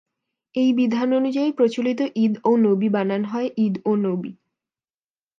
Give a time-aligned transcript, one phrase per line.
[0.55, 4.31] এই বিধান অনুযায়ী প্রচলিত ঈদ ও নবী বানান হয় ইদ ও নবি।